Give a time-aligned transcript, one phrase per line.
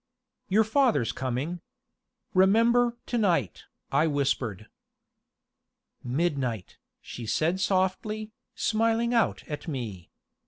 [0.49, 1.61] "Your father's coming.
[2.33, 4.67] Remember to night," I whispered.
[6.03, 10.09] "Midnight," she said softly, smiling out at me.